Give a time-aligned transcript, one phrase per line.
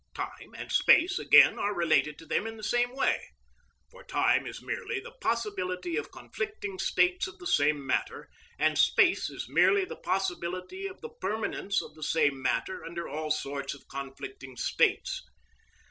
[0.15, 3.21] Time and space, again, are related to them in the same way.
[3.91, 8.27] For time is merely the possibility of conflicting states of the same matter,
[8.57, 13.29] and space is merely the possibility of the permanence of the same matter under all
[13.29, 15.21] sorts of conflicting states.